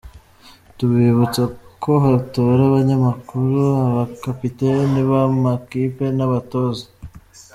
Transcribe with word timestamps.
Tubibutse 0.77 1.41
ko 1.83 1.91
hatora 2.05 2.61
abanyamakuru, 2.69 3.59
aba 3.85 4.03
kapiteni 4.21 4.99
b’abamakipe 5.09 6.05
n’abatoza. 6.17 6.85